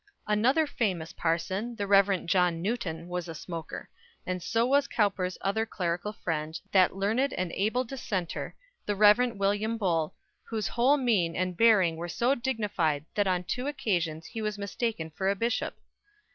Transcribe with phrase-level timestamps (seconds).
[0.25, 2.25] Another famous parson, the Rev.
[2.25, 3.87] John Newton, was a smoker,
[4.25, 8.55] and so was Cowper's other clerical friend, that learned and able Dissenter,
[8.87, 9.35] the Rev.
[9.35, 14.41] William Bull, whose whole mien and bearing were so dignified that on two occasions he
[14.41, 15.75] was mistaken for a bishop.